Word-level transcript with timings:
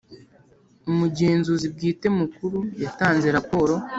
Umugenzuzi 0.89 1.65
Bwite 1.73 2.07
Mukuru 2.19 2.59
yatanze 2.83 3.27
raporo 3.37 3.73